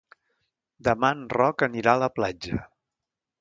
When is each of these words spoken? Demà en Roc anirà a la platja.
Demà 0.87 1.11
en 1.17 1.21
Roc 1.37 1.65
anirà 1.67 1.93
a 1.95 2.01
la 2.05 2.09
platja. 2.17 2.59